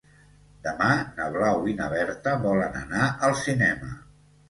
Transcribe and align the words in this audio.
Demà 0.67 0.87
na 1.19 1.27
Blau 1.35 1.69
i 1.73 1.77
na 1.83 1.91
Berta 1.93 2.35
volen 2.49 2.83
anar 2.83 3.15
al 3.31 3.41
cinema. 3.47 3.97